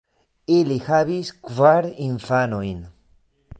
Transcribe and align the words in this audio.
Ili 0.55 0.77
havis 0.85 1.29
kvar 1.49 1.89
infanojn. 2.09 2.83